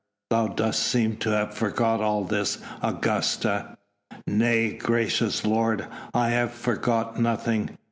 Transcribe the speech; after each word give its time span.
Thou 0.31 0.47
dost 0.47 0.81
seem 0.81 1.17
to 1.17 1.29
have 1.29 1.53
forgot 1.53 2.01
all 2.01 2.23
this, 2.23 2.57
Augusta." 2.81 3.77
"Nay, 4.25 4.73
gracious 4.73 5.45
lord, 5.45 5.85
I 6.11 6.29
have 6.29 6.53
forgot 6.53 7.19
nothing! 7.21 7.77